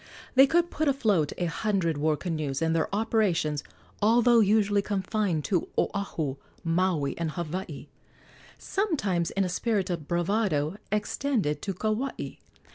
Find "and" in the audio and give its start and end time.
2.59-2.75, 7.19-7.29